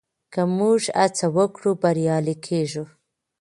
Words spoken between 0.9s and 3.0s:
هڅه وکړو بریالي کېږو.